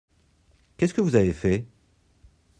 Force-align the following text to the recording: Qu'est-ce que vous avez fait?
Qu'est-ce 0.77 0.95
que 0.95 1.01
vous 1.01 1.15
avez 1.15 1.31
fait? 1.31 1.67